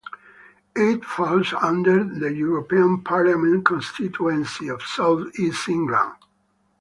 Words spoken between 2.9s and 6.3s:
Parliament constituency of South East England.